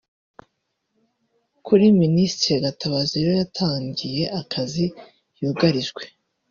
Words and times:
Kuri 1.65 1.85
Ministre 2.01 2.51
Gatabazi 2.65 3.13
rero 3.21 3.33
yatangiye 3.41 4.23
akazi 4.41 4.85
yugarijwe 5.41 6.03